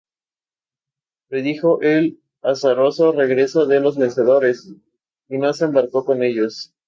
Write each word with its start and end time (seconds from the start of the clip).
Predijo 1.29 1.79
el 1.83 2.19
azaroso 2.41 3.11
regreso 3.11 3.67
de 3.67 3.81
los 3.81 3.99
vencedores, 3.99 4.73
y 5.29 5.37
no 5.37 5.53
se 5.53 5.65
embarcó 5.65 6.05
con 6.05 6.23
ellos. 6.23 6.73